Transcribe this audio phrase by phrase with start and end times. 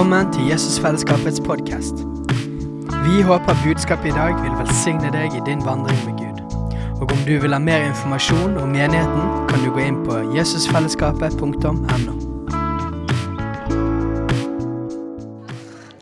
[0.00, 1.94] Velkommen til Jesusfellesskapets podkast.
[3.04, 6.38] Vi håper budskapet i dag vil velsigne deg i din vandring med Gud.
[7.02, 12.14] Og om du vil ha mer informasjon om menigheten, kan du gå inn på jesusfellesskapet.no.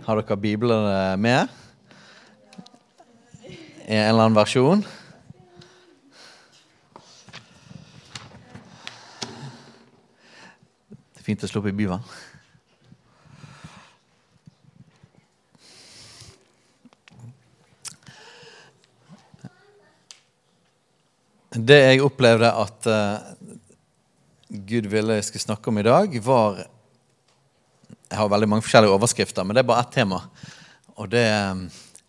[0.07, 1.49] Har dere biblene med?
[3.89, 4.87] I en eller annen versjon?
[10.87, 12.07] Det er fint å slå opp i byvann.
[21.49, 23.53] Det jeg opplevde at eh,
[24.69, 26.65] Gud ville jeg skulle snakke om i dag, var
[28.09, 30.23] Jeg har veldig mange forskjellige overskrifter, men det er bare ett tema.
[30.97, 31.55] Og det, eh,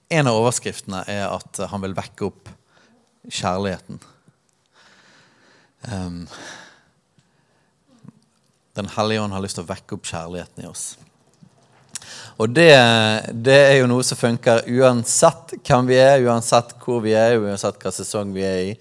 [0.09, 2.49] En av overskriftene er at han vil vekke opp
[3.29, 3.99] kjærligheten.
[5.85, 6.27] Um,
[8.73, 10.97] den hellige ånd har lyst til å vekke opp kjærligheten i oss.
[12.41, 12.73] Og det,
[13.31, 17.77] det, er jo noe som funker uansett hvem vi er, uansett hvor vi er, uansett
[17.77, 18.73] hva sesong vi er i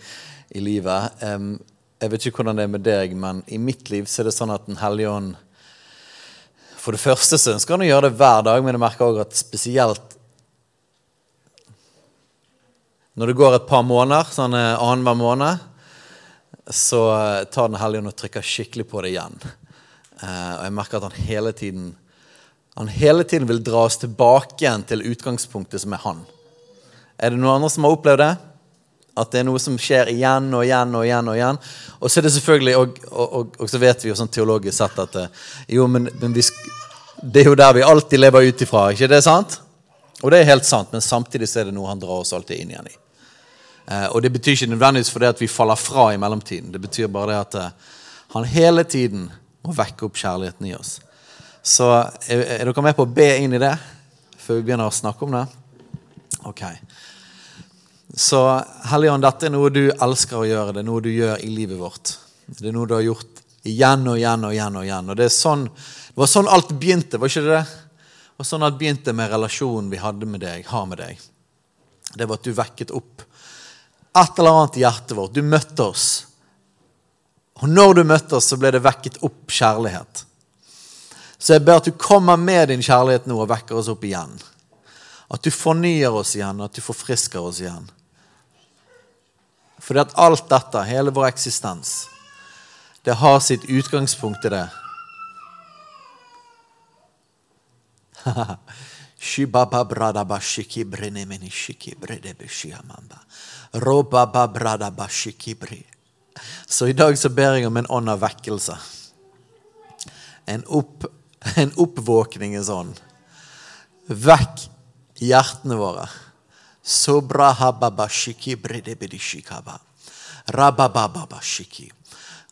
[0.51, 1.19] i livet.
[1.99, 4.37] Jeg vet ikke hvordan det er med deg, men i mitt liv så er det
[4.37, 5.35] sånn at Den hellige ånd
[6.79, 9.27] For det første så ønsker han å gjøre det hver dag, men jeg merker også
[9.27, 10.15] at spesielt
[13.19, 15.63] når det går et par måneder, sånn eh, annenhver måned,
[16.71, 19.35] så eh, tar Den hellige ånd og trykker skikkelig på det igjen.
[20.19, 21.91] Uh, og jeg merker at han hele tiden
[22.79, 26.21] han hele tiden vil dra oss tilbake igjen til utgangspunktet som er han.
[27.19, 28.33] Er det noen andre som har opplevd det?
[29.19, 31.31] At det er noe som skjer igjen og igjen og igjen.
[31.31, 31.61] Og igjen.
[31.99, 35.01] Og så er det selvfølgelig, og, og, og, så vet vi jo sånn teologisk sett
[35.03, 36.45] at eh, jo, men, men vi,
[37.23, 38.87] det er jo der vi alltid lever ut ifra.
[38.95, 39.59] Ikke det sant?
[40.23, 42.63] Og det er helt sant, men samtidig så er det noe han drar oss alltid
[42.63, 42.97] inn igjen i.
[43.89, 46.73] Eh, og det betyr ikke nødvendigvis fordi at vi faller fra i mellomtiden.
[46.75, 47.93] Det betyr bare det at eh,
[48.35, 49.29] han hele tiden
[49.65, 50.99] må vekke opp kjærligheten i oss.
[51.65, 51.89] Så
[52.29, 53.75] er, er dere med på å be inn i det
[54.39, 55.45] før vi begynner å snakke om det?
[56.49, 56.63] Ok.
[58.17, 58.41] Så
[58.89, 60.73] Helligånd, dette er noe du elsker å gjøre.
[60.73, 62.15] Det er noe du gjør i livet vårt.
[62.47, 64.79] Det er noe du har gjort igjen og igjen og igjen.
[64.81, 65.11] og igjen.
[65.13, 67.65] Og Det, sånn, det var sånn alt begynte, var ikke det det?
[68.39, 71.21] Var sånn alt begynte med relasjonen vi hadde med deg, har med deg.
[72.15, 73.27] Det var at du vekket opp
[74.19, 75.35] et eller annet i hjertet vårt.
[75.35, 76.07] Du møtte oss.
[77.61, 80.25] Og når du møtte oss, så ble det vekket opp kjærlighet.
[81.39, 84.33] Så jeg ber at du kommer med din kjærlighet nå og vekker oss opp igjen.
[85.29, 87.87] At du fornyer oss igjen, at du forfrisker oss igjen.
[89.89, 92.03] Fordi at alt dette, hele vår eksistens,
[93.09, 94.67] det har sitt utgangspunkt i det.
[106.69, 108.77] Så i dag så ber jeg om en ånd av vekkelse.
[110.53, 111.09] En, opp,
[111.57, 112.93] en oppvåkning i sånn.
[114.13, 114.69] Vekk
[115.25, 116.07] hjertene våre.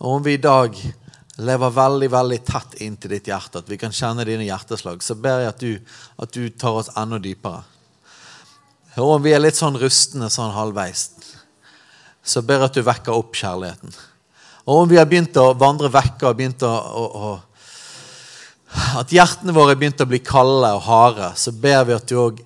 [0.00, 0.76] Og om vi i dag
[1.36, 5.42] lever veldig veldig tett inntil ditt hjerte, at vi kan kjenne dine hjerteslag, så ber
[5.44, 7.64] jeg at du, at du tar oss enda dypere.
[8.96, 11.10] Og om vi er litt sånn rustne sånn halvveis,
[12.24, 13.92] så ber jeg at du vekker opp kjærligheten.
[14.66, 17.34] Og om vi har begynt å vandre vekk og begynt å, å, å
[18.98, 22.16] At hjertene våre har begynt å bli kalde og harde, så ber vi at du
[22.18, 22.40] òg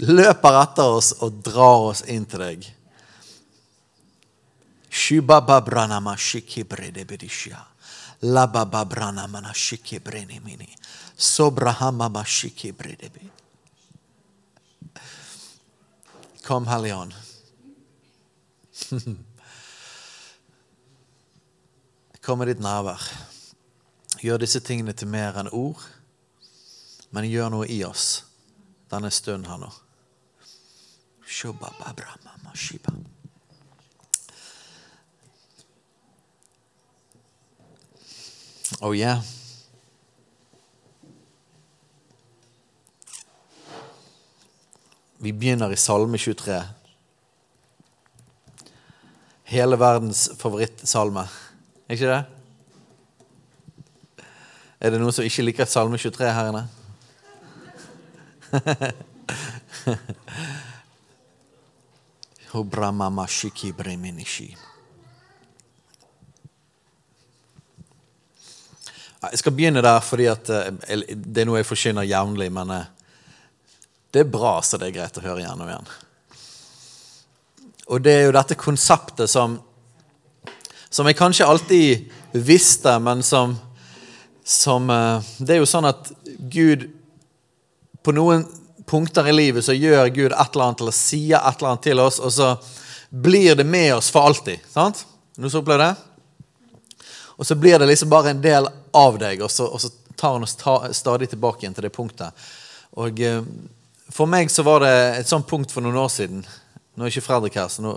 [0.00, 2.66] løper etter oss og drar oss inn til deg.
[16.46, 17.08] Kom, Hellige.
[22.22, 23.02] Kom med ditt nærvær.
[24.22, 25.80] Gjør disse tingene til mer enn ord,
[27.10, 28.31] men gjør noe i oss
[28.92, 29.70] denne stunden her nå.
[38.80, 39.22] Oh yeah.
[45.22, 46.62] Vi begynner i Salme 23.
[49.52, 51.28] Hele verdens favorittsalme.
[51.88, 52.22] Er ikke det?
[54.80, 56.64] Er det noen som ikke liker Salme 23 her inne?
[69.22, 70.36] Jeg skal begynne der fordi eh,
[71.14, 72.88] det er noe jeg forkynner jevnlig, men eh,
[74.12, 75.92] det er bra, så det er greit å høre igjen og igjen.
[77.92, 79.56] Og det er jo dette konseptet som,
[80.90, 83.56] som jeg kanskje alltid visste, men som,
[84.44, 86.12] som eh, Det er jo sånn at
[86.52, 86.90] Gud
[88.02, 88.44] på noen
[88.88, 92.02] punkter i livet så gjør Gud et eller annet eller sier et eller annet til
[92.02, 92.54] oss, og så
[93.10, 94.62] blir det med oss for alltid.
[94.72, 95.04] sant?
[95.36, 97.04] Noen som opplever det?
[97.36, 100.36] Og så blir det liksom bare en del av deg, og så, og så tar
[100.36, 102.44] han oss ta, stadig tilbake igjen til det punktet.
[103.00, 103.40] Og eh,
[104.12, 106.42] For meg så var det et sånt punkt for noen år siden.
[106.94, 107.94] Nå er ikke Fredrik her, så nå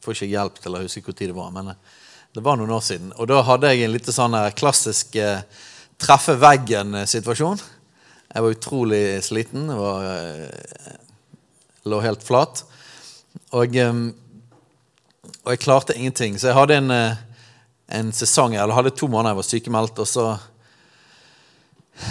[0.00, 1.50] får ikke jeg hjelp til å huske hvor tid det var.
[1.54, 1.98] men eh,
[2.34, 3.10] det var noen år siden.
[3.18, 5.42] Og da hadde jeg en litt sånn klassisk eh,
[5.98, 7.58] treffe veggen-situasjon.
[8.30, 9.66] Jeg var utrolig sliten.
[9.68, 10.96] Jeg var, eh,
[11.84, 12.62] lå helt flat.
[13.52, 13.92] Og, eh,
[15.44, 16.38] og, jeg klarte ingenting.
[16.38, 17.16] Så jeg hadde en, eh,
[17.88, 19.98] en sesong, eller hadde to måneder jeg var sykemeldt.
[19.98, 20.40] og så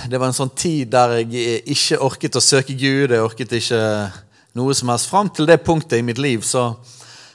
[0.10, 3.10] Det var en sånn tid der jeg ikke orket å søke Gud.
[3.10, 4.12] Jeg orket ikke
[4.56, 5.10] noe som helst.
[5.10, 6.76] Fram til det punktet i mitt liv så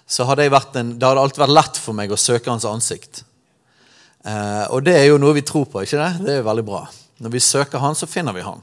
[0.07, 3.25] så hadde en, det hadde alltid vært lett for meg å søke hans ansikt.
[4.25, 6.11] Eh, og det er jo noe vi tror på, ikke det?
[6.25, 6.85] Det er jo veldig bra.
[7.25, 8.61] Når vi søker han, så finner vi han.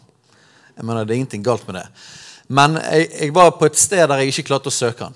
[0.76, 1.88] Jeg mener, Det er ingenting galt med det.
[2.48, 5.16] Men jeg, jeg var på et sted der jeg ikke klarte å søke han.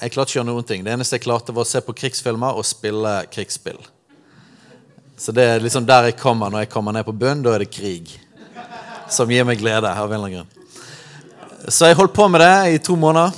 [0.00, 0.84] Jeg klarte ikke å gjøre noen ting.
[0.84, 3.80] Det eneste jeg klarte, var å se på krigsfilmer og spille krigsspill.
[5.20, 7.42] Så det er liksom der jeg kommer når jeg kommer ned på bunnen.
[7.44, 8.14] Da er det krig.
[9.12, 9.90] Som gir meg glede.
[9.90, 11.68] av en eller annen grunn.
[11.68, 13.34] Så jeg holdt på med det i to måneder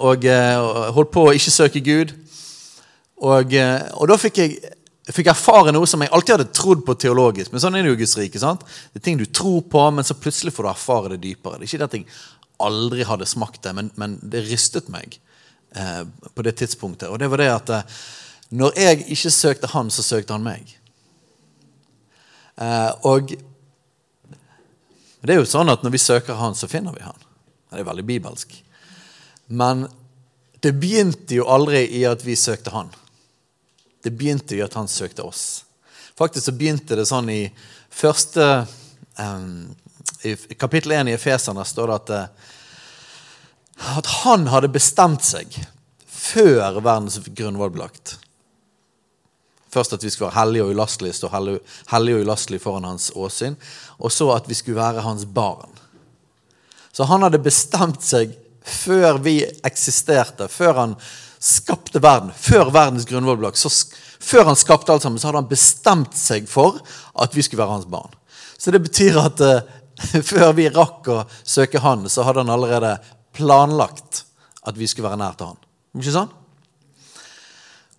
[0.00, 2.16] og, eh, og holdt på å ikke søke Gud.
[3.20, 4.56] Og, eh, og da fikk jeg,
[5.16, 7.52] fikk erfare noe som jeg alltid hadde trodd på teologisk.
[7.52, 8.42] Men sånn er det jo Guds rike.
[8.42, 8.66] sant?
[8.92, 11.58] Det er ting du tror på, men så plutselig får du erfare det dypere.
[11.58, 12.06] Det er ikke det at jeg
[12.60, 15.16] aldri hadde smakt det, men, men det rystet meg
[15.74, 16.02] eh,
[16.34, 17.08] på det tidspunktet.
[17.08, 18.00] Og det var det at eh,
[18.60, 20.74] når jeg ikke søkte han, så søkte han meg.
[22.60, 23.32] Eh, og
[25.20, 27.26] det er jo sånn at når vi søker han, så finner vi han.
[27.70, 28.54] Det er veldig bibelsk.
[29.48, 29.86] Men
[30.60, 32.90] det begynte jo aldri i at vi søkte han.
[34.02, 35.64] Det begynte i at han søkte oss.
[36.18, 37.42] Faktisk så begynte det sånn i
[37.90, 38.66] første
[40.24, 42.48] I kapittel 1 i Efeserne står det at, eh,
[43.98, 45.54] at han hadde bestemt seg
[46.04, 48.18] før verdens grunnvoll ble lagt.
[49.70, 53.56] Først at vi skulle være hellige og ulastelige, stå hellige og ulastelige foran hans åsyn.
[53.98, 55.70] Og så at vi skulle være hans barn.
[56.92, 58.34] Så han hadde bestemt seg
[58.66, 60.96] før vi eksisterte, før han
[61.40, 63.52] skapte verden, før verdens grunnvoll ble
[64.20, 66.80] Før han skapte alt sammen, så hadde han bestemt seg for
[67.14, 68.12] at vi skulle være hans barn.
[68.58, 69.62] Så det betyr at uh,
[70.32, 72.98] før vi rakk å søke han, så hadde han allerede
[73.32, 74.24] planlagt
[74.68, 75.60] at vi skulle være nær til han.
[75.96, 76.36] Ikke sant?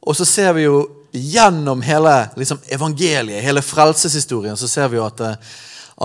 [0.02, 5.06] Og så ser vi jo gjennom hele liksom, evangeliet, hele frelseshistorien, så ser vi jo
[5.06, 5.52] at, eh,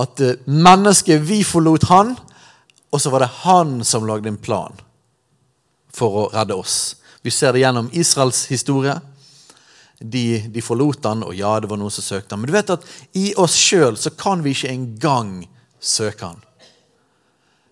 [0.03, 2.13] at eh, mennesket vi forlot han,
[2.91, 4.75] og så var det han som lagde en plan
[5.93, 6.97] for å redde oss.
[7.27, 8.93] Vi ser det gjennom Israels historie.
[9.99, 12.39] De, de forlot han, og ja, det var noen som søkte han.
[12.39, 12.85] Men du vet at
[13.19, 15.33] i oss sjøl kan vi ikke engang
[15.83, 16.39] søke han.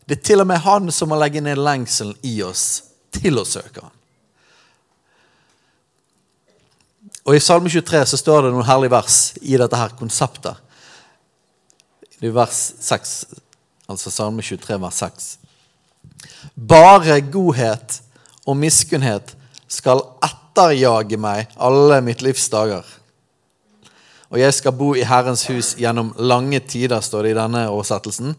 [0.03, 2.65] Det er til og med han som må legge ned lengselen i oss
[3.15, 3.93] til å søke han.
[7.23, 10.59] Og I Salme 23 så står det noen herlige vers i dette her konseptet.
[12.19, 12.59] Det er vers
[12.89, 13.15] 6
[13.87, 15.31] Altså Salme 23, vers 6.
[16.57, 18.01] Bare godhet
[18.43, 19.37] og miskunnhet
[19.67, 22.85] skal etterjage meg alle mitt livs dager.
[24.31, 28.35] Og jeg skal bo i Herrens hus gjennom lange tider, står det i denne oversettelsen.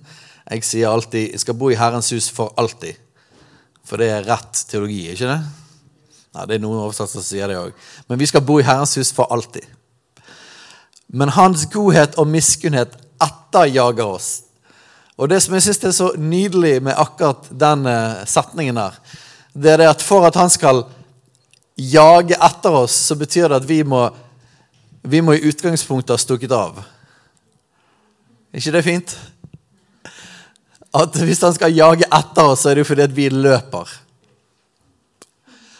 [0.50, 2.97] Jeg sier alltid 'jeg skal bo i Herrens hus for alltid'.
[3.85, 5.43] For det er rett teologi, ikke det?
[6.35, 7.73] Nei, det er noen oversettelser som sier det òg.
[8.09, 9.65] Men vi skal bo i Herrens hus for alltid.
[11.09, 14.43] Men Hans godhet og miskunnhet etterjager oss
[15.17, 18.99] og det som jeg syns er så nydelig med akkurat den eh, setningen der,
[19.57, 20.85] det er det at for at han skal
[21.76, 24.09] jage etter oss, så betyr det at vi må,
[25.02, 26.80] vi må i utgangspunktet ha stukket av.
[28.52, 29.16] Er ikke det fint?
[30.97, 33.90] At hvis han skal jage etter oss, så er det fordi at vi løper.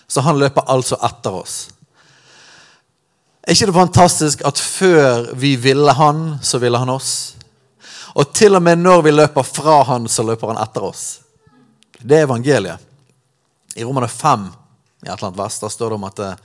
[0.06, 1.56] Så han løper altså etter oss.
[3.46, 7.36] Er ikke det fantastisk at før vi ville han, så ville han oss?
[8.16, 11.04] Og til og med når vi løper fra han, så løper han etter oss.
[12.02, 12.82] Det er evangeliet.
[13.76, 14.46] I Romerne 5
[15.06, 16.36] i et eller annet vers, der står det om at eh,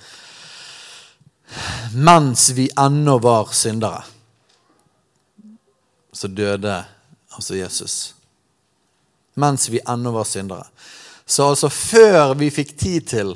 [1.94, 4.04] mens vi ennå var syndere,
[6.14, 6.78] så døde
[7.36, 8.14] altså Jesus.
[9.34, 10.68] Mens vi ennå var syndere.
[11.26, 13.36] Så altså før vi fikk tid til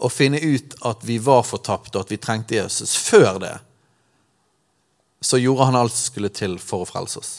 [0.00, 3.56] å finne ut at vi var fortapt, og at vi trengte Jesus, før det,
[5.20, 7.32] så gjorde han alt som skulle til for å frelse oss.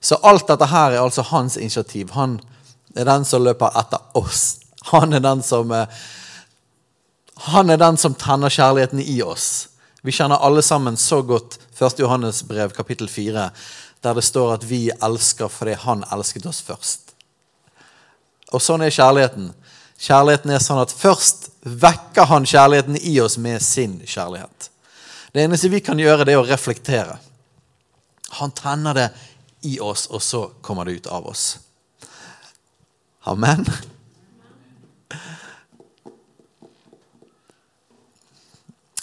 [0.00, 2.10] Så alt dette her er altså hans initiativ.
[2.16, 2.40] Han
[2.96, 4.59] er den som løper etter oss.
[4.80, 5.86] Han er den som, eh,
[7.34, 9.68] han er den som tenner kjærligheten i oss.
[10.02, 11.98] Vi kjenner alle sammen så godt 1.
[12.00, 13.50] Johannes brev kapittel 4,
[14.00, 17.12] der det står at vi elsker fordi han elsket oss først.
[18.52, 19.52] Og sånn er kjærligheten.
[20.00, 24.70] Kjærligheten er sånn at først vekker han kjærligheten i oss med sin kjærlighet.
[25.32, 27.18] Det eneste vi kan gjøre, det er å reflektere.
[28.40, 29.08] Han tenner det
[29.68, 31.58] i oss, og så kommer det ut av oss.
[33.28, 33.66] Amen.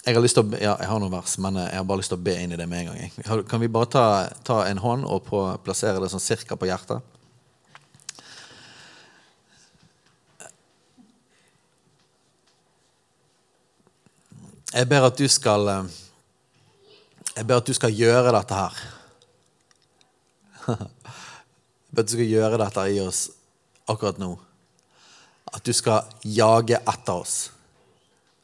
[0.08, 2.08] Jeg har, lyst til å, ja, jeg har noen vers, men jeg har bare lyst
[2.08, 3.42] til å be inn i det med en gang.
[3.44, 4.04] Kan vi bare ta,
[4.40, 7.04] ta en hånd og på, plassere det sånn cirka på hjertet?
[14.72, 15.68] Jeg ber at du skal
[17.34, 18.80] Jeg ber at du skal gjøre dette her.
[20.68, 23.22] Jeg ber at du skal gjøre dette i oss
[23.84, 24.32] akkurat nå.
[25.52, 27.36] At du skal jage etter oss.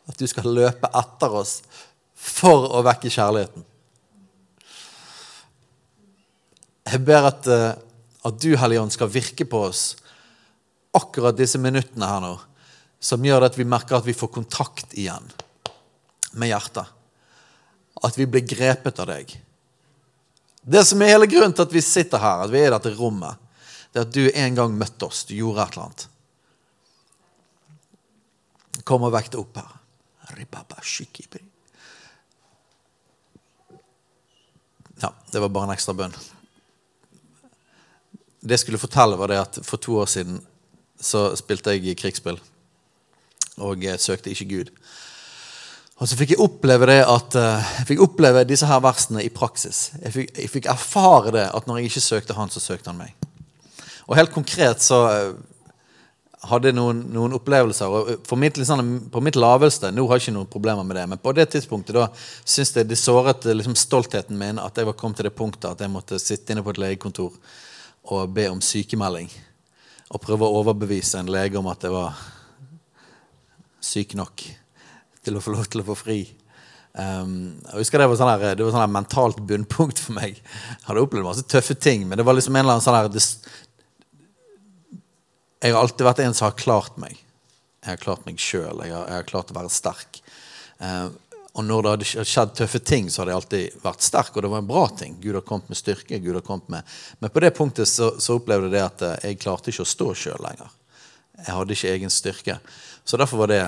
[0.08, 1.58] At du skal løpe etter oss
[2.14, 3.64] for å vekke kjærligheten.
[6.84, 7.70] Jeg ber at, eh,
[8.24, 9.94] at du, Hellige Ånd, skal virke på oss
[10.94, 12.34] akkurat disse minuttene her nå,
[13.00, 15.26] som gjør at vi merker at vi får kontakt igjen
[16.38, 16.86] med hjertet.
[18.04, 19.32] At vi blir grepet av deg.
[20.64, 22.94] Det som er hele grunnen til at vi sitter her, at vi er i dette
[22.96, 23.40] rommet,
[23.92, 25.24] det er at du en gang møtte oss.
[25.28, 26.06] Du gjorde et eller annet.
[28.84, 29.83] Kom og vekk det opp her.
[35.02, 36.14] Ja, det var bare en ekstra bønn.
[38.44, 40.38] Det jeg skulle fortelle, var det at for to år siden
[41.00, 42.38] så spilte jeg krigsspill.
[43.64, 44.70] Og søkte ikke Gud.
[46.02, 49.30] Og så fikk jeg oppleve det at eh, jeg fikk oppleve disse her versene i
[49.30, 49.92] praksis.
[50.02, 52.98] Jeg fikk, jeg fikk erfare det at når jeg ikke søkte han, så søkte han
[52.98, 53.14] meg.
[54.08, 55.36] Og helt konkret så eh,
[56.50, 57.88] hadde noen, noen opplevelser.
[57.88, 61.06] og for mitt, liksom, På mitt laveste Nå har jeg ikke noen problemer med det,
[61.08, 62.08] men på det tidspunktet da
[62.44, 65.80] syns jeg det såret liksom, stoltheten min at jeg var kommet til det punktet at
[65.80, 67.34] jeg måtte sitte inne på et legekontor
[68.12, 69.30] og be om sykemelding.
[70.12, 72.18] Og prøve å overbevise en lege om at jeg var
[73.84, 74.44] syk nok
[75.24, 76.18] til å få lov til å få fri.
[76.94, 80.38] Um, jeg husker Det var sånn her, det var sånn her mentalt bunnpunkt for meg.
[80.38, 83.08] Jeg hadde opplevd masse tøffe ting, men det var liksom en eller annen sånn her
[83.10, 83.24] det,
[85.64, 87.16] Jeg har alltid vært en som har klart meg.
[87.80, 88.82] Jeg har klart meg sjøl.
[88.84, 90.18] Jeg, jeg, har klart å være sterk.
[90.76, 91.06] Eh,
[91.54, 94.50] og når det hadde skjedd tøffe ting, så hadde jeg alltid vært sterk, og det
[94.52, 95.14] var en bra ting.
[95.22, 96.20] Gud har kommet med styrke.
[96.20, 99.40] Gud har kommet med Men på det punktet så, så opplevde jeg at eh, jeg
[99.40, 100.76] klarte ikke å stå sjøl lenger.
[101.38, 102.60] Jeg hadde ikke egen styrke.
[103.00, 103.62] Så derfor var det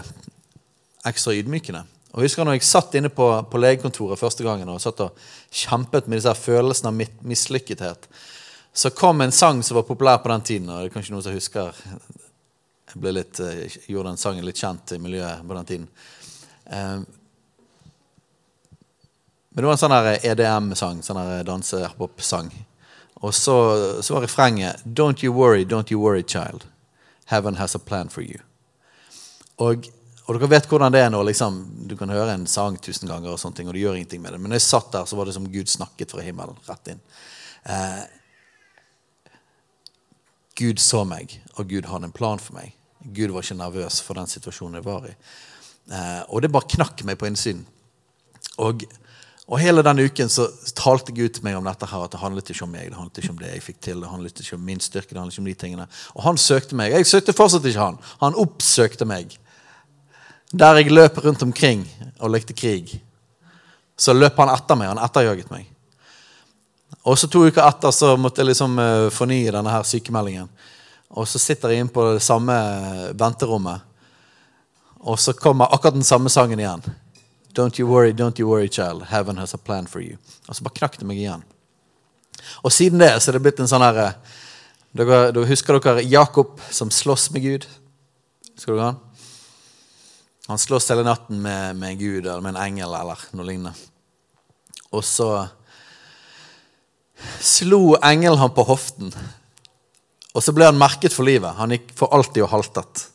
[1.09, 1.87] ekstra ydmykende.
[2.13, 5.17] Og jeg husker når jeg satt inne på, på legekontoret første gangen og satt og
[5.49, 8.11] kjempet med disse følelsene av mislykkethet,
[8.77, 10.69] så kom en sang som var populær på den tiden.
[10.69, 11.73] og det er kanskje noen som husker
[12.87, 15.89] Jeg ble litt, eh, gjorde den sangen litt kjent i miljøet på den tiden.
[16.65, 17.07] Um,
[19.51, 19.97] men det var en sånn
[20.31, 22.49] EDM-sang, sånn danse-pop-sang.
[23.21, 23.57] Og så,
[24.01, 26.65] så var refrenget Don't you worry, don't you worry, child.
[27.27, 28.41] Heaven has a plan for you.
[29.57, 29.89] Og
[30.27, 33.31] og dere vet hvordan det er når liksom, du kan høre en sang tusen ganger,
[33.31, 34.41] og sånne ting, og du gjør ingenting med det.
[34.43, 37.03] Men når jeg satt der, så var det som Gud snakket fra himmelen rett inn.
[37.63, 38.01] Eh,
[40.57, 42.73] Gud så meg, og Gud hadde en plan for meg.
[43.05, 45.15] Gud var ikke nervøs for den situasjonen jeg var i.
[45.93, 47.63] Eh, og det bare knakk meg på innsiden.
[48.63, 48.87] Og,
[49.47, 50.49] og hele den uken så
[50.79, 52.89] talte Gud til meg om dette her, at det handlet ikke om meg.
[52.91, 55.13] Det handlet ikke om det jeg fikk til, det handlet ikke om min styrke.
[55.13, 55.89] det handlet ikke om de tingene.
[56.17, 56.97] Og han søkte meg.
[56.97, 58.01] Jeg søkte fortsatt ikke han.
[58.25, 59.37] Han oppsøkte meg.
[60.57, 61.85] Der jeg løp rundt omkring
[62.19, 63.01] og lekte krig,
[63.99, 64.89] så løp han etter meg.
[64.95, 65.69] Han etterjaget meg.
[67.07, 70.49] Og så To uker etter så måtte jeg liksom uh, fornye denne her sykemeldingen.
[71.15, 72.55] Og så sitter jeg inne på det samme
[73.15, 73.85] venterommet,
[75.07, 76.83] og så kommer akkurat den samme sangen igjen.
[77.55, 79.07] Don't you worry, don't you worry, child.
[79.09, 80.19] Heaven has a plan for you.
[80.49, 81.45] Og så bare knakk det meg igjen.
[82.67, 84.11] Og siden det så er det blitt en sånn herre
[84.97, 87.67] dere, Husker dere Jakob som slåss med Gud?
[88.55, 88.99] Husker dere han?
[90.47, 93.73] Han slåss hele natten med, med, Gud eller med en engel eller noe lignende.
[94.95, 95.31] Og så
[97.41, 99.13] slo engelen ham på hoften.
[100.37, 101.57] Og så ble han merket for livet.
[101.57, 103.07] Han gikk for alltid og haltet.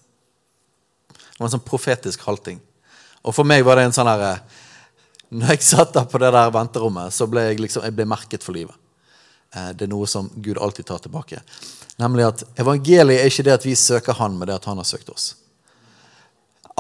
[1.12, 2.60] Det var en sånn profetisk halting.
[3.22, 4.40] Og for meg var det en sånn herre
[5.32, 8.44] Når jeg satt der på det der venterommet, så ble jeg, liksom, jeg ble merket
[8.44, 8.76] for livet.
[9.56, 11.40] Eh, det er noe som Gud alltid tar tilbake.
[12.02, 14.90] Nemlig at evangeliet er ikke det at vi søker Han, men det at Han har
[14.90, 15.30] søkt oss.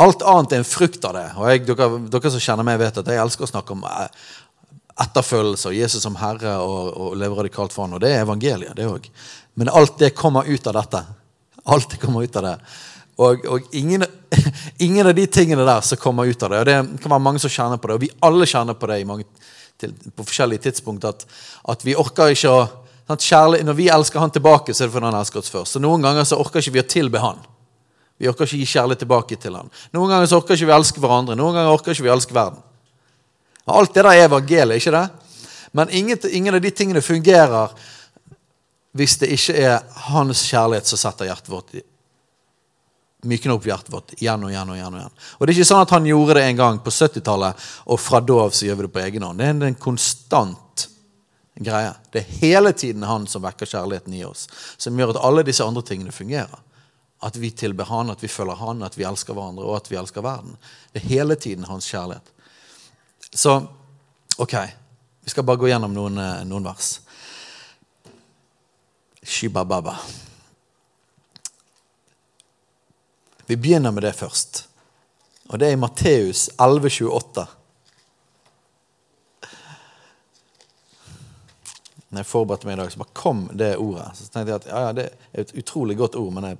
[0.01, 1.25] Alt annet er en frukt av det.
[1.37, 4.27] Og jeg, dere, dere, som kjenner meg, vet at jeg elsker å snakke om eh,
[5.01, 8.75] etterfølgelse og Jesus som Herre og, og leve radikalt for han, Og det er evangeliet,
[8.77, 9.09] det òg.
[9.55, 11.03] Men alt det kommer ut av dette.
[11.65, 12.55] Alt det kommer ut av det.
[13.21, 14.05] Og, og ingen,
[14.85, 16.59] ingen, av de tingene der som kommer ut av det.
[16.59, 19.01] Og det kan være mange som kjenner på det, og vi alle kjenner på det
[19.07, 19.27] mange,
[19.81, 21.05] til, på forskjellige tidspunkt.
[21.05, 21.25] At,
[21.69, 22.61] at vi orker ikke å
[23.11, 25.73] kjærlig, Når vi elsker han tilbake, så er det fordi han elsker oss først.
[25.73, 27.41] Så noen ganger så orker ikke vi å tilbe han.
[28.17, 29.67] Vi orker ikke gi kjærlighet tilbake til han.
[29.91, 31.35] Noen ganger så orker ikke vi elske hverandre.
[31.35, 32.61] Noen ganger orker ikke vi elske verden.
[33.65, 35.07] Alt det der er evangeliet, ikke det?
[35.71, 37.75] Men ingen, ingen av de tingene fungerer
[38.97, 39.77] hvis det ikke er
[40.09, 41.83] hans kjærlighet som setter hjertet vårt i
[43.27, 44.69] mykner opp hjertet vårt igjen og igjen.
[44.69, 45.19] Og igjen og igjen.
[45.37, 48.21] Og det er ikke sånn at han gjorde det en gang på 70-tallet, og fra
[48.25, 49.41] da av så gjør vi det på egen hånd.
[49.41, 50.87] Det er en konstant
[51.61, 51.93] greie.
[52.13, 54.47] Det er hele tiden han som vekker kjærligheten i oss,
[54.81, 56.67] som gjør at alle disse andre tingene fungerer.
[57.21, 59.99] At vi tilber han, at vi følger han, at vi elsker hverandre, og at vi
[59.99, 60.55] elsker verden.
[60.89, 62.33] Det er hele tiden hans kjærlighet.
[63.33, 63.67] Så
[64.37, 64.53] ok,
[65.21, 66.99] vi skal bare gå gjennom noen, eh, noen vers.
[69.23, 69.95] Shibababa.
[73.45, 74.65] Vi begynner med det først.
[75.47, 77.47] Og det er i Matteus 11,28.
[82.11, 84.09] Når jeg forberedte meg i dag, så bare kom det ordet.
[84.15, 86.59] Så tenkte jeg at ja, ja, det er et utrolig godt ord, men jeg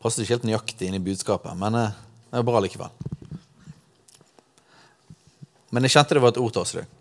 [0.00, 1.56] passet ikke helt nøyaktig inn i budskapet.
[1.60, 1.96] Men eh,
[2.30, 3.09] det er bra likevel.
[5.70, 6.96] Men jeg kjente det var et ord til oss i dag.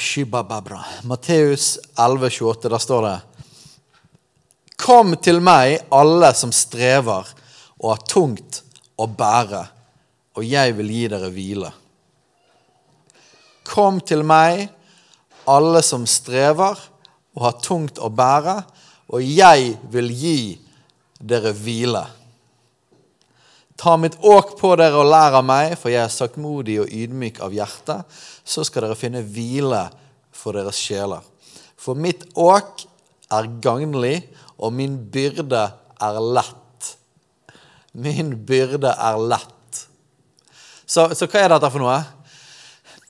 [0.00, 0.80] Shibababra.
[1.04, 2.68] Matteus 11,28.
[2.68, 3.18] Der står det
[4.80, 7.28] Kom til meg, alle som strever
[7.80, 8.62] og har tungt
[9.00, 9.60] å bære,
[10.36, 11.72] og jeg vil gi dere hvile.
[13.68, 14.66] Kom til meg,
[15.48, 16.80] alle som strever
[17.36, 18.56] og har tungt å bære,
[19.12, 20.40] og jeg vil gi
[21.20, 22.06] dere hvile.
[23.80, 27.40] Ta mitt åk på dere og lær av meg, for jeg er saktmodig og ydmyk
[27.40, 27.96] av hjerte.
[28.44, 29.86] Så skal dere finne hvile
[30.36, 31.24] for deres sjeler.
[31.80, 32.84] For mitt åk
[33.32, 34.18] er gagnlig,
[34.60, 35.62] og min byrde
[35.96, 36.90] er lett.
[37.96, 39.84] Min byrde er lett.
[40.84, 42.00] Så, så hva er dette for noe?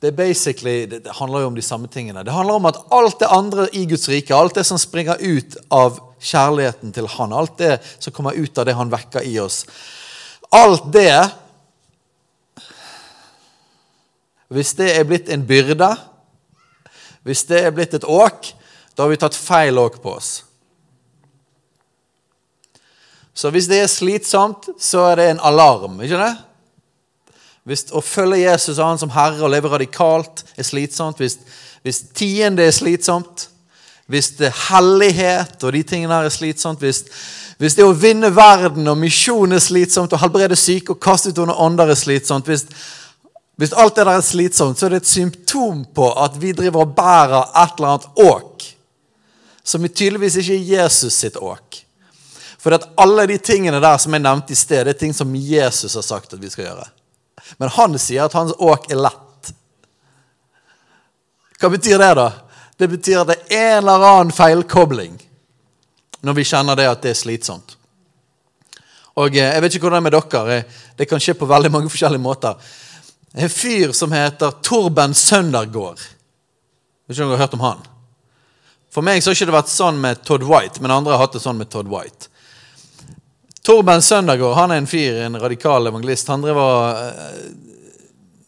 [0.01, 2.23] Det, det, handler jo om de samme tingene.
[2.25, 5.59] Det handler om at alt det andre i Guds rike, alt det som springer ut
[5.69, 9.67] av kjærligheten til Han, alt det som kommer ut av det Han vekker i oss,
[10.51, 11.15] alt det
[14.51, 15.93] Hvis det er blitt en byrde,
[17.23, 18.49] hvis det er blitt et åk,
[18.97, 20.31] da har vi tatt feil åk på oss.
[23.31, 26.33] Så hvis det er slitsomt, så er det en alarm, ikke det?
[27.63, 31.39] Hvis å følge Jesus og han som herre og leve radikalt er slitsomt, hvis,
[31.87, 33.47] hvis tiende er slitsomt,
[34.11, 37.05] hvis det hellighet og de tingene her er slitsomt, hvis,
[37.61, 41.43] hvis det å vinne verden og misjon er slitsomt, og helbrede syke og kaste ut
[41.43, 42.65] under ånder er slitsomt hvis,
[43.61, 46.87] hvis alt det der er slitsomt, så er det et symptom på at vi driver
[46.87, 48.65] og bærer et eller annet åk
[49.71, 51.83] som tydeligvis ikke er Jesus sitt åk.
[52.61, 55.37] For at alle de tingene der som jeg nevnte i sted, det er ting som
[55.37, 56.89] Jesus har sagt at vi skal gjøre.
[57.61, 59.53] Men han sier at hans åk er lett.
[61.61, 62.31] Hva betyr det, da?
[62.81, 65.21] Det betyr at det er en eller annen feilkobling
[66.21, 67.77] når vi kjenner det at det er slitsomt.
[69.21, 70.63] Og eh, Jeg vet ikke hvordan det er med dere.
[70.97, 72.73] Det kan skje på veldig mange forskjellige måter.
[73.35, 76.01] En fyr som heter Torben Søndergård.
[77.07, 77.87] Vet ikke om dere har hørt om han?
[78.91, 81.37] For meg så har ikke det vært sånn med Todd White, men andre har hatt
[81.37, 82.27] det sånn med Todd White.
[83.63, 86.31] Torben Søndergaard han er en fyr, en radikal evangelist.
[86.33, 87.69] Han driver uh,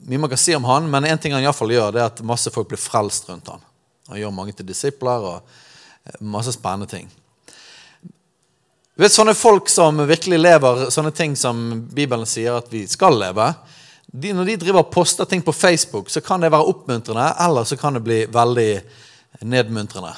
[0.02, 2.24] Mye man kan si om han, men én ting han iallfall gjør, det er at
[2.26, 3.60] masse folk blir frelst rundt han.
[4.10, 7.06] Han gjør mange til disipler og masse spennende ting.
[9.02, 11.56] Du vet, Sånne folk som virkelig lever sånne ting som
[11.90, 13.48] Bibelen sier at vi skal leve
[14.06, 17.66] de, Når de driver og poster ting på Facebook, så kan det være oppmuntrende, eller
[17.66, 18.68] så kan det bli veldig
[19.42, 20.12] nedmuntrende.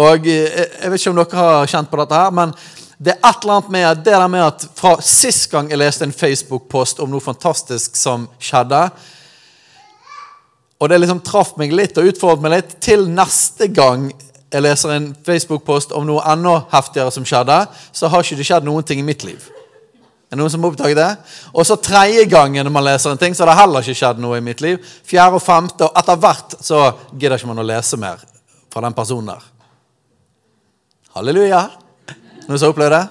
[0.00, 2.56] Og eh, Jeg vet ikke om dere har kjent på dette, her, men
[2.96, 6.08] det er et eller annet med det der med at fra sist gang jeg leste
[6.08, 8.86] en Facebook-post om noe fantastisk som skjedde,
[10.80, 14.08] og det liksom traff meg litt og utfordret meg litt, til neste gang
[14.52, 17.56] jeg leser en Facebook-post om noe enda heftigere som skjedde,
[17.92, 19.46] så har ikke det skjedd noen ting i mitt liv.
[20.28, 21.08] Er det noen som har det?
[21.52, 24.38] Og så tredje gangen man leser en ting, så har det heller ikke skjedd noe
[24.38, 24.78] i mitt liv.
[25.08, 28.20] Fjerde og femte, og etter hvert så gidder ikke man å lese mer
[28.72, 29.42] fra den personen der.
[31.16, 31.66] Halleluja.
[32.46, 33.04] Noen som har opplevd det?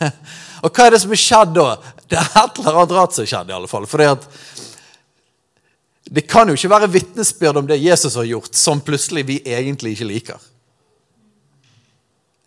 [0.60, 1.66] Og hva er det som er skjedd da?
[2.10, 3.50] Det er et eller annet rart som er skjedd.
[3.50, 3.86] i alle fall.
[3.90, 4.26] Fordi at
[6.10, 9.94] Det kan jo ikke være vitnesbyrd om det Jesus har gjort, som plutselig vi egentlig
[9.94, 10.46] ikke liker.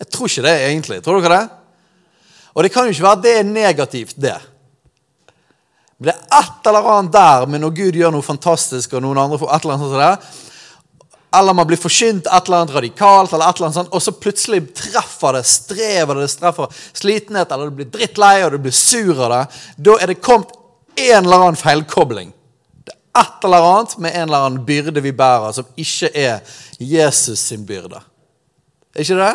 [0.04, 0.98] Jeg tror ikke det egentlig.
[1.04, 1.46] Tror dere det?
[2.54, 4.36] Og det kan jo ikke være det er negativt, det.
[5.98, 9.22] Men det er et eller annet der med når Gud gjør noe fantastisk, og noen
[9.24, 10.44] andre får et eller annet sånt der,
[11.40, 14.12] eller man blir forkynt et eller annet radikalt, eller et eller annet sånt, og så
[14.12, 19.16] plutselig treffer det, strever det, treffer slitenhet, eller du blir drittlei og du blir sur
[19.16, 19.44] av det.
[19.88, 20.52] Da er det kommet
[21.00, 22.36] en eller annen feilkobling.
[23.18, 27.66] Et eller annet med en eller annen byrde vi bærer, som ikke er Jesus sin
[27.66, 28.02] byrde.
[28.96, 29.34] Er ikke det?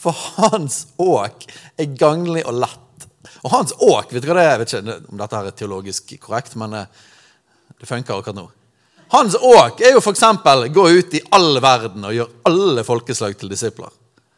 [0.00, 1.44] For hans åk
[1.80, 3.08] er gagnlig og lett.
[3.44, 4.52] Og hans åk vet du hva det er?
[4.52, 7.04] Jeg vet ikke om dette her er teologisk korrekt, men eh,
[7.80, 8.46] det funker akkurat nå.
[9.10, 10.22] Hans åk er jo f.eks.
[10.70, 13.90] gå ut i all verden og gjøre alle folkeslag til disipler.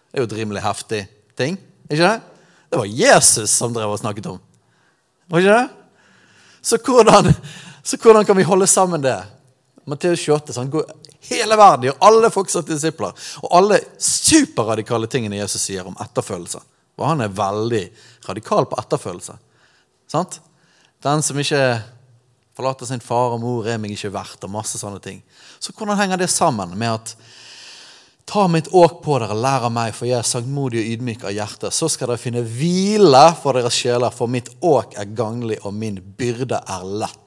[0.09, 1.03] Det er jo et rimelig heftig
[1.37, 1.59] ting.
[1.90, 2.20] ikke det?
[2.72, 4.38] Det var Jesus som drev og snakket om.
[5.29, 5.68] Var ikke det?
[6.62, 7.35] Så hvordan,
[7.83, 9.18] så hvordan kan vi holde sammen det?
[9.85, 10.53] Matteus 28.
[10.53, 10.85] Så han går
[11.31, 13.14] hele verden, gjør alle fortsatt disipler.
[13.42, 16.62] Og alle superradikale tingene Jesus sier om etterfølgelse.
[17.01, 17.83] Og han er veldig
[18.29, 19.37] radikal på etterfølgelse.
[20.12, 20.38] Sant?
[21.03, 21.62] Den som ikke
[22.57, 25.23] forlater sin far og mor, er meg ikke verdt, og masse sånne ting.
[25.59, 27.16] Så hvordan henger det sammen med at
[28.25, 31.35] Ta mitt åk på dere, lær av meg, for jeg er saktmodig og ydmyk av
[31.35, 31.73] hjerte.
[31.75, 35.99] Så skal dere finne hvile for deres sjeler, for mitt åk er ganglig, og min
[35.99, 37.18] byrde er lett.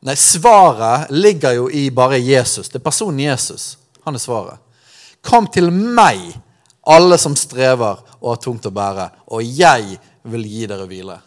[0.00, 2.68] Nei, svaret ligger jo i bare Jesus.
[2.68, 3.74] Det er personen Jesus.
[4.06, 4.60] Han er svaret.
[5.20, 6.22] Kom til meg,
[6.88, 9.98] alle som strever og har tungt å bære, og jeg
[10.32, 11.18] vil gi dere hvile.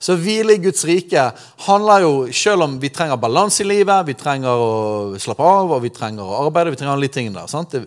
[0.00, 1.24] Så hvile i Guds rike
[1.66, 5.82] handler jo Selv om vi trenger balanse i livet, vi trenger å slappe av og
[5.82, 7.50] vi trenger å arbeide, vi trenger alle de tingene der.
[7.50, 7.74] Sant?
[7.74, 7.82] Det,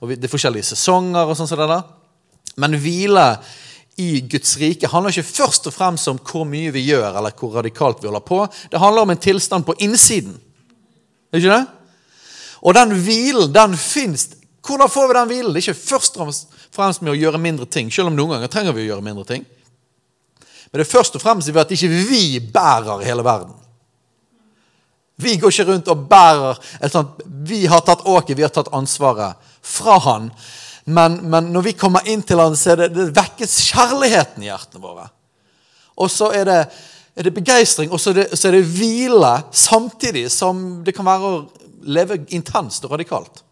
[0.00, 1.86] og det er forskjellige sesonger og sånn som det der.
[2.60, 3.24] Men hvile
[3.96, 7.54] i Guds rike handler ikke først og fremst om hvor mye vi gjør, eller hvor
[7.60, 8.40] radikalt vi holder på.
[8.70, 10.34] Det handler om en tilstand på innsiden.
[11.32, 11.66] Er ikke det?
[12.64, 14.28] Og den hvilen, den fins.
[14.64, 15.52] Hvordan får vi den hvilen?
[15.52, 16.32] Det er ikke først og
[16.74, 19.26] fremst med å gjøre mindre ting, selv om noen ganger trenger vi å gjøre mindre
[19.28, 19.44] ting.
[20.70, 23.54] Men det er først og fremst ved at ikke vi bærer hele verden.
[25.22, 28.72] Vi går ikke rundt og bærer et sånt, Vi har tatt åket, vi har tatt
[28.74, 30.30] ansvaret fra han
[30.84, 34.50] men, men, når vi kommer inn til han, så er det, det vekkes kjærligheten i
[34.50, 35.06] hjertene våre.
[35.96, 36.58] Og så er det,
[37.16, 41.08] er det begeistring, og så er det, så er det hvile samtidig som det kan
[41.08, 41.42] være å
[41.88, 43.44] leve intenst og radikalt.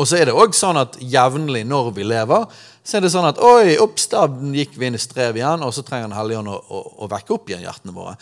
[0.00, 2.46] Og så er det òg sånn at jevnlig når vi lever,
[2.86, 5.74] så er det sånn at oi, opps, da gikk vi inn i strev igjen, og
[5.76, 8.14] så trenger Den hellige ånd å, å, å, vekke opp igjen hjertene våre.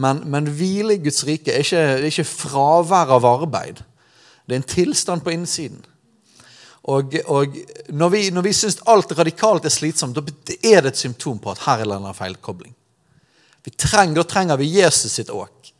[0.00, 3.82] Men, men hvile i Guds rike er ikke, er ikke fravær av arbeid.
[4.46, 5.82] Det er en tilstand på innsiden.
[6.88, 7.56] Og, og
[7.88, 10.22] når vi, når vi syns alt radikalt er slitsomt, da
[10.64, 12.72] er det et symptom på at her er det en feilkobling.
[13.64, 15.72] Vi trenger, da trenger vi Jesus sitt åk.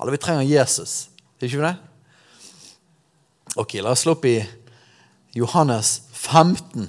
[0.00, 1.10] Eller vi trenger Jesus.
[1.40, 1.76] Er ikke vi det?
[3.60, 4.38] Ok, La oss slå opp i
[5.36, 6.88] Johannes 15.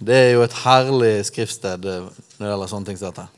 [0.00, 3.28] Det er jo et herlig skriftsted når det gjelder sånne ting som dette.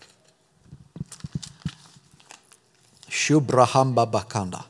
[3.13, 4.65] Shubrahamba bakanda.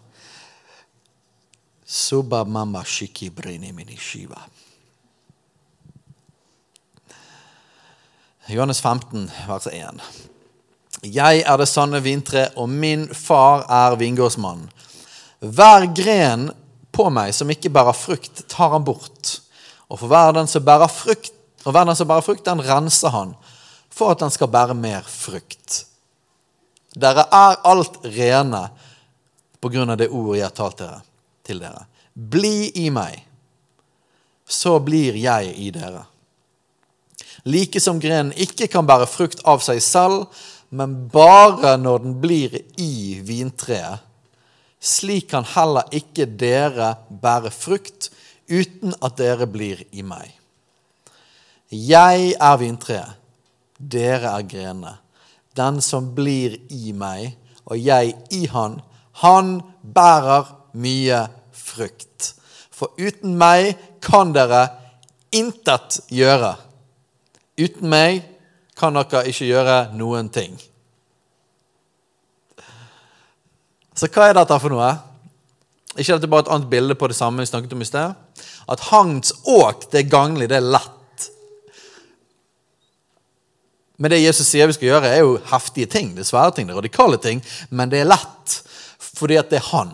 [1.93, 4.39] Suba mama shiki brini mini shiva.
[8.47, 10.01] Johannes 15, vers 1.
[11.03, 14.71] Jeg er det sanne vintre, og min far er vingårdsmannen.
[15.45, 16.49] Hver gren
[16.97, 19.37] på meg som ikke bærer frukt, tar han bort.
[19.93, 23.13] Og for hver den som bærer frukt, og hver den som bærer frukt, den renser
[23.13, 23.37] han,
[23.93, 25.83] for at den skal bære mer frukt.
[26.97, 28.67] Dere er alt rene
[29.61, 31.03] på grunn av det ordet jeg har talt dere
[31.47, 31.87] til dere.
[32.13, 33.23] Bli i meg,
[34.47, 36.05] så blir jeg i dere.
[37.49, 40.27] Like som grenen ikke kan bære frukt av seg selv,
[40.71, 44.05] men bare når den blir i vintreet,
[44.83, 48.11] slik kan heller ikke dere bære frukt
[48.51, 50.31] uten at dere blir i meg.
[51.73, 53.19] Jeg er vintreet,
[53.79, 54.97] dere er grenene.
[55.57, 58.81] Den som blir i meg, og jeg i han,
[59.23, 61.25] han bærer mye
[61.57, 62.33] frukt.
[62.73, 64.67] For uten meg kan dere
[65.35, 66.57] intet gjøre.
[67.61, 68.23] Uten meg
[68.79, 70.57] kan dere ikke gjøre noen ting.
[73.93, 74.91] Så hva er dette for noe?
[75.93, 78.17] Ikke dette bare et annet bilde på det samme vi snakket om i sted?
[78.73, 81.29] At hans åk, det er ganglig, det er lett.
[84.01, 86.15] Men det Jesus sier vi skal gjøre, er jo heftige ting.
[86.17, 87.45] Det er svære ting, det er radikale ting.
[87.71, 88.59] Men det er lett
[89.13, 89.91] fordi at det er Han.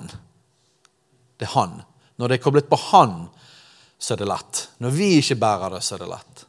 [1.38, 1.78] Det er Han.
[2.18, 3.28] Når det er koblet på Han,
[3.98, 4.64] så er det lett.
[4.82, 6.44] Når vi ikke bærer det, så er det lett.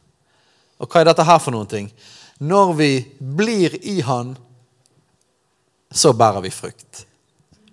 [0.80, 1.90] Og hva er dette her for noen ting?
[2.40, 4.34] Når vi blir i Han,
[5.90, 7.04] så bærer vi frukt.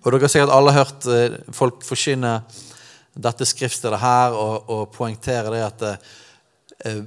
[0.02, 2.40] Og dere har sikkert alle hørt eh, folk forkynne
[3.18, 7.00] dette skriftstedet her og, og poengtere det at eh,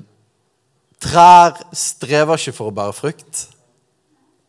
[1.02, 3.46] trær strever ikke for å bære frukt.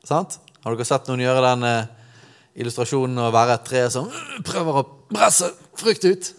[0.07, 0.38] Sant?
[0.62, 1.90] Har dere sett noen gjøre den eh,
[2.59, 4.11] illustrasjonen å være et tre som
[4.47, 6.33] prøver å presse frukt ut.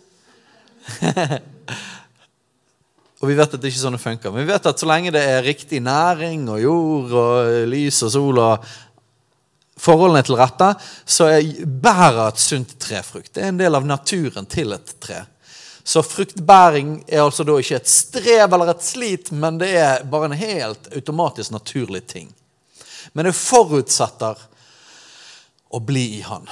[3.23, 4.33] Og vi vet at det ikke sånn det funker.
[4.33, 8.11] Men vi vet at så lenge det er riktig næring og jord og lys og
[8.11, 8.65] sol og
[9.83, 10.73] forholdene til rette,
[11.07, 13.31] så er bærer et sunt tre frukt.
[13.31, 15.21] Det er en del av naturen til et tre.
[15.83, 20.29] Så fruktbæring er altså da ikke et strev eller et slit, men det er bare
[20.29, 22.29] en helt automatisk naturlig ting.
[23.11, 24.39] Men det forutsetter
[25.73, 26.45] å bli i Han.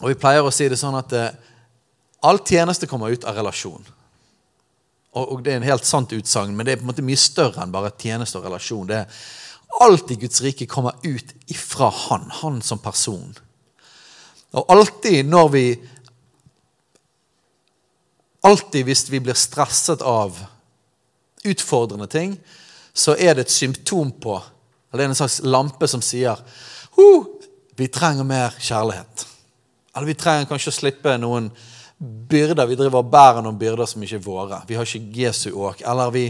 [0.00, 1.34] Og Vi pleier å si det sånn at eh,
[2.24, 3.82] all tjeneste kommer ut av relasjon.
[5.10, 7.20] Og, og Det er en helt sant utsagn, men det er på en måte mye
[7.20, 8.88] større enn bare tjeneste og relasjon.
[8.88, 9.22] Det er
[9.80, 13.36] Alt i Guds rike kommer ut ifra Han, Han som person.
[14.50, 15.64] Og alltid når vi
[18.42, 20.38] Alltid hvis vi blir stresset av
[21.44, 22.38] utfordrende ting,
[22.92, 24.38] så er det et symptom på
[24.90, 26.40] Eller det er en slags lampe som sier
[27.80, 29.26] vi trenger mer kjærlighet.
[29.96, 31.48] Eller vi trenger kanskje å slippe noen
[32.00, 32.68] byrder.
[32.68, 34.62] Vi driver og bærer noen byrder som ikke er våre.
[34.68, 35.84] Vi har ikke Jesu åk.
[35.88, 36.28] Eller vi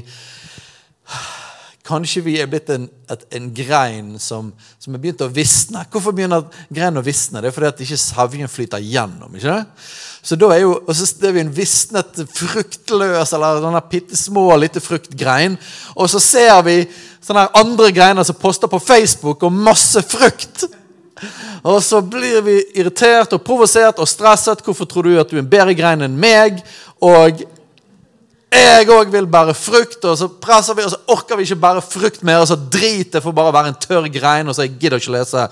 [1.90, 5.80] Kanskje vi er blitt en, et, en grein som, som er begynt å visne.
[5.90, 7.40] Hvorfor begynner greinen å visne?
[7.40, 9.32] Det er fordi at ikke savjen flyter gjennom.
[9.34, 9.88] ikke det?
[10.22, 14.44] Så da er jo, og så er vi en visnet, fruktløs eller denne bitte små,
[14.60, 15.56] lite fruktgrein.
[15.96, 16.76] Og så ser vi
[17.24, 20.68] sånne andre greiner som poster på Facebook og masse frukt.
[21.62, 24.62] Og så blir vi irritert og provosert og stresset.
[24.64, 26.62] Hvorfor tror du at du er en bedre grein enn meg?
[27.04, 27.42] Og
[28.50, 31.84] jeg òg vil bære frukt, og så presser vi, og så orker vi ikke bære
[31.86, 34.66] frukt mer, og så driter jeg for bare å være en tørr grein, og så
[34.66, 35.44] jeg gidder ikke lese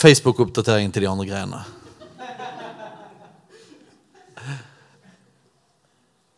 [0.00, 1.64] Facebook-oppdateringen til de andre greinene.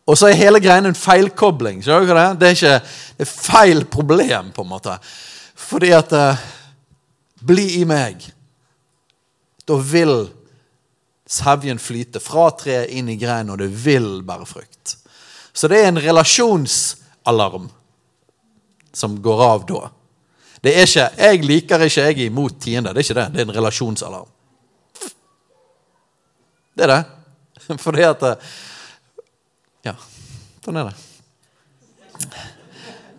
[0.09, 1.79] Og så er hele greien en feilkobling.
[1.85, 2.29] Skjønner du det?
[2.41, 2.79] Det er ikke
[3.21, 4.97] det er feil problem, på en måte.
[5.55, 6.41] Fordi at uh,
[7.41, 8.21] Bli i meg.
[9.71, 10.25] Da vil
[11.31, 14.97] sevjen flyte fra treet inn i greinen, og det vil bære frukt.
[15.53, 17.69] Så det er en relasjonsalarm
[18.91, 19.81] som går av da.
[20.61, 22.93] Det er ikke 'jeg liker ikke, jeg er imot tiende'.
[22.93, 23.33] Det er ikke det.
[23.33, 24.27] Det er en relasjonsalarm.
[26.75, 27.05] Det er det.
[27.85, 28.35] Fordi at eh,
[29.85, 29.95] Ja,
[30.65, 30.95] sånn er det.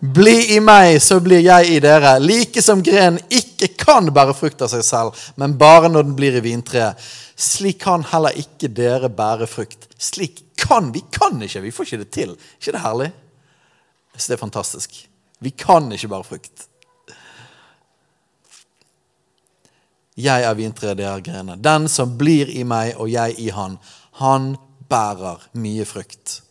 [0.03, 2.17] Bli i meg, så blir jeg i dere.
[2.19, 6.35] Like som grenen ikke kan bære frukt av seg selv, men bare når den blir
[6.35, 6.99] i vintreet.
[7.39, 9.87] Slik kan heller ikke dere bære frukt.
[9.95, 11.61] Slik kan Vi kan ikke.
[11.61, 12.35] Vi får ikke det til.
[12.59, 13.11] ikke det herlig?
[14.17, 15.07] Så det er fantastisk.
[15.39, 16.67] Vi kan ikke bære frukt.
[20.17, 21.55] Jeg er vintreet, dere er grener.
[21.55, 23.79] Den som blir i meg og jeg i han,
[24.19, 24.57] han
[24.89, 26.41] bærer mye frukt.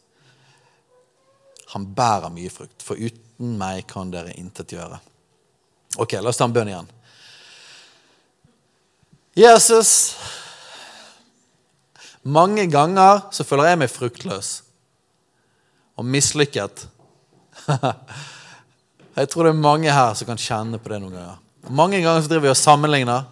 [1.73, 4.99] Han bærer mye frukt, for uten meg kan dere intet gjøre.
[6.01, 6.89] Ok, la oss ta en bønn igjen.
[9.37, 9.93] Jesus,
[12.23, 14.51] mange ganger så føler jeg meg fruktløs
[15.97, 16.87] og mislykket.
[19.19, 21.39] jeg tror det er mange her som kan kjenne på det noen ganger.
[21.73, 23.29] Mange ganger så driver vi og sammenligner.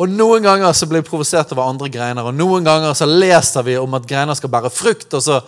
[0.00, 3.66] Og Noen ganger så blir vi provosert over andre greiner, og noen ganger så leser
[3.66, 5.42] vi om at greiner skal bære frukt, og så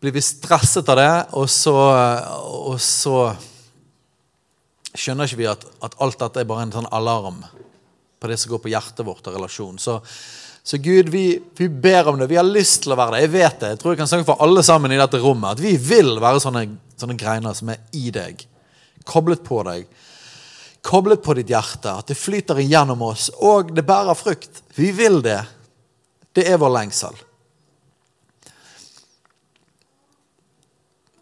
[0.00, 1.76] blir vi stresset av det, og så,
[2.40, 3.16] og så
[4.90, 7.42] skjønner ikke vi at, at, alt dette er bare en sånn alarm
[8.20, 9.78] på det som går på hjertet vårt og relasjon.
[9.80, 10.00] Så
[10.62, 12.26] så Gud, vi, vi, ber om det.
[12.26, 13.22] Vi har lyst til å være det.
[13.24, 13.70] Jeg vet det.
[13.72, 16.42] Jeg tror jeg kan snakke for alle sammen i dette rommet at vi vil være
[16.44, 16.66] sånne,
[17.00, 18.44] sånne greiner som er i deg.
[19.08, 19.88] Koblet på deg.
[20.84, 21.94] Koblet på ditt hjerte.
[21.96, 23.30] At det flyter igjennom oss.
[23.40, 24.62] Og det bærer frukt.
[24.76, 25.40] Vi vil det.
[26.36, 27.16] Det er vår lengsel.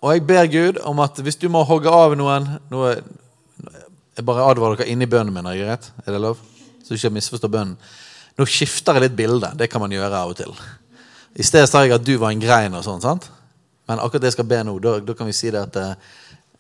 [0.03, 2.99] Og jeg ber Gud om at hvis du må hogge av noen noe,
[4.19, 5.47] Jeg bare advarer dere inni bønnen min.
[5.47, 6.41] Er det lov?
[6.83, 7.77] Så du ikke misforstår bønnen.
[8.39, 9.53] Nå skifter jeg litt bilde.
[9.55, 10.51] Det kan man gjøre av og til.
[11.39, 13.29] I stedet sa jeg at du var en grein, og sånn, sant?
[13.89, 16.17] men akkurat det jeg skal be nå, da, da kan vi si det at eh,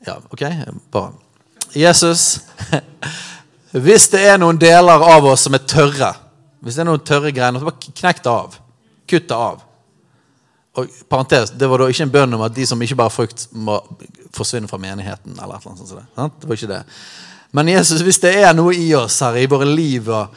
[0.06, 0.44] Ja, OK?
[0.94, 1.10] Bare.
[1.74, 2.38] Jesus,
[3.86, 6.12] hvis det er noen deler av oss som er tørre,
[6.62, 8.54] hvis det er noen tørre greiner, så bare knekk det av.
[9.10, 9.64] Kutt det av.
[10.78, 13.16] Og parentes, Det var da ikke en bønn om at de som ikke bare har
[13.16, 13.80] frukt, må
[14.34, 15.34] forsvinne fra menigheten.
[15.34, 16.40] eller et eller annet sånt.
[16.40, 16.84] Det var ikke det.
[17.52, 20.28] Men Jesus, hvis det er noe i oss her, i våre liv og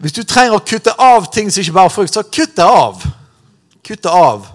[0.00, 3.02] hvis du trenger å kutte av ting som ikke bærer frukt, så kutt det av.
[3.84, 4.46] Kutt det av.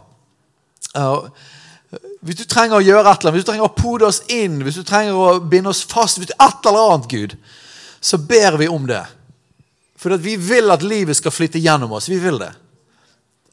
[2.26, 4.64] hvis du trenger å gjøre et eller annet, hvis du trenger å pode oss inn,
[4.66, 7.36] hvis du trenger å binde oss fast hvis du et eller annet, Gud,
[8.02, 9.04] så ber vi om det.
[10.02, 12.10] For vi vil at livet skal flytte gjennom oss.
[12.10, 12.50] Vi vil det.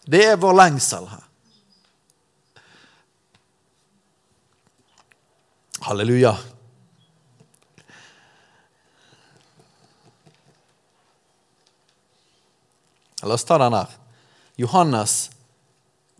[0.04, 1.22] Det er vår lengsel her.
[5.82, 6.36] Halleluja.
[13.22, 13.86] La oss ta den her.
[14.56, 15.30] Johannes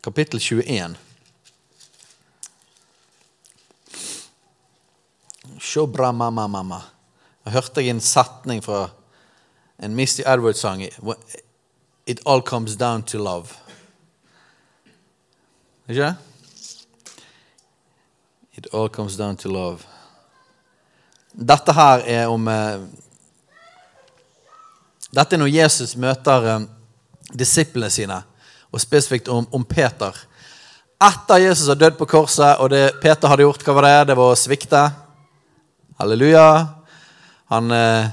[0.01, 0.97] kapittel 21.
[5.59, 6.83] Shobra mama mama.
[7.45, 8.90] Jeg hørte en setning fra
[9.79, 10.83] en Misty Edwards-sang.
[12.07, 13.62] It all comes down to love.
[15.88, 16.14] Ikke?
[18.55, 19.87] It all comes down to love.
[21.33, 22.83] Dette her er om eh,
[25.12, 26.66] Dette er når Jesus møter eh,
[27.33, 28.21] disiplene sine,
[28.73, 30.16] og spesifikt om, om Peter.
[31.03, 33.97] Etter Jesus har dødd på korset, og det Peter hadde gjort, hva var det?
[34.12, 34.83] Det var å svikte.
[35.99, 36.47] Halleluja.
[37.53, 38.12] Han eh,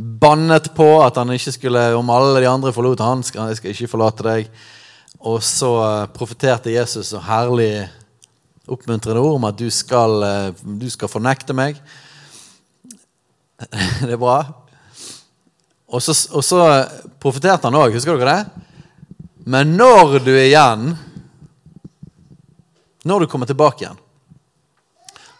[0.00, 3.74] bannet på at han ikke skulle, om alle de andre forlot han, skal, jeg skal
[3.74, 4.48] ikke forlate deg.
[5.18, 7.88] Og så eh, profeterte Jesus så herlig
[8.70, 11.80] oppmuntrende ord om at du skal, eh, du skal fornekte meg.
[14.06, 14.40] Det er bra.
[15.90, 16.62] Og så, og så
[17.20, 18.66] profeterte han òg, husker dere det?
[19.50, 20.92] Men når du er igjen
[23.02, 23.96] Når du kommer tilbake igjen,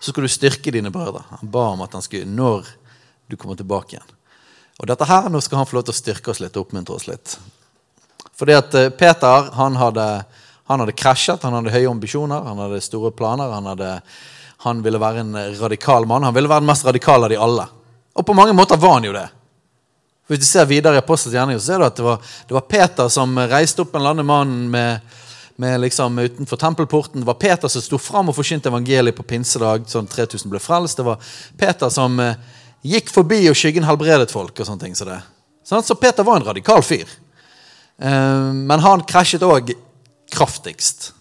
[0.00, 1.20] så skal du styrke dine brødre.
[1.28, 2.64] Han ba om at han skulle når
[3.28, 4.14] du kommer tilbake igjen.
[4.80, 6.96] Og dette her, Nå skal han få lov til å styrke oss litt og oppmuntre
[6.96, 7.34] oss litt.
[8.40, 10.06] Fordi at eh, Peter han hadde,
[10.70, 13.52] hadde krasjet, han hadde høye ambisjoner, han hadde store planer.
[13.52, 13.90] Han, hadde,
[14.64, 16.24] han ville være en radikal mann.
[16.24, 17.68] Han ville være den mest radikale av de alle.
[18.16, 19.28] Og på mange måter var han jo det.
[20.30, 22.66] Hvis du ser videre i Apostelens gjerninger, så ser du at det var, det var,
[22.70, 25.16] Peter som reiste opp en landemann med,
[25.58, 27.24] med liksom utenfor tempelporten.
[27.24, 29.88] Det var Peter som sto fram og forkynte evangeliet på pinsedag.
[29.90, 31.00] sånn 3000 ble frelst.
[31.00, 32.38] Det var Peter som eh,
[32.86, 34.54] gikk forbi og skyggen helbredet folk.
[34.54, 35.18] og sånne ting Så, det.
[35.66, 37.10] så Peter var en radikal fyr.
[38.00, 39.74] Eh, men han krasjet òg
[40.32, 41.12] kraftigst.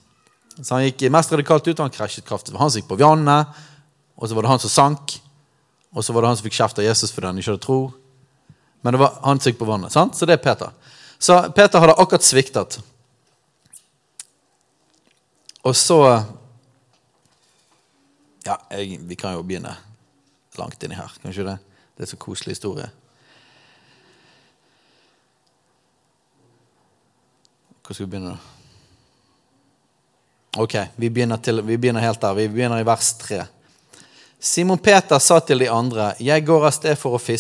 [0.60, 2.56] Så Han gikk mest radikalt ut, og han krasjet kraftig.
[2.56, 3.48] Han gikk på vannet,
[4.20, 5.20] og så var det han som sank.
[5.96, 7.80] Og så var det han som fikk kjeft av Jesus fordi han ikke hadde tro.
[8.84, 9.92] Men det var han som gikk på vannet.
[9.92, 10.16] sant?
[10.16, 10.72] Så det er Peter.
[11.20, 12.80] Så Peter hadde akkurat sviktet.
[15.64, 16.26] Og så
[18.46, 19.76] Ja, jeg, vi kan jo begynne
[20.58, 21.12] langt inni her.
[21.22, 21.58] Kanskje det?
[21.98, 22.88] Det er så koselig historie.
[27.90, 28.38] Hvor skal vi begynne, da?
[30.62, 32.36] Ok, vi begynner, til, vi begynner helt der.
[32.38, 33.40] Vi begynner i vers 3.
[34.40, 37.38] Simon Peter sa til de andre, 'Jeg går av sted for å fiske.'